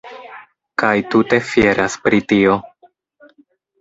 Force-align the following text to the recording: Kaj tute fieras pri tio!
Kaj 0.83 0.93
tute 1.15 1.39
fieras 1.49 1.99
pri 2.07 2.23
tio! 2.33 2.57